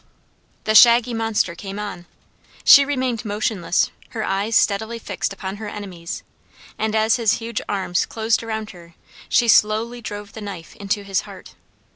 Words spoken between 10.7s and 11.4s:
into his